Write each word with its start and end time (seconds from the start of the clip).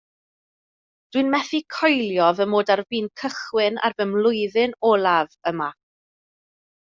Dwi'n 1.17 1.27
methu 1.33 1.59
coelio 1.75 2.29
fy 2.39 2.47
mod 2.53 2.71
ar 2.75 2.81
fin 2.93 3.09
cychwyn 3.23 3.77
ar 3.89 3.95
fy 3.99 4.07
mlwyddyn 4.15 4.73
olaf 4.93 5.37
yma 5.53 5.69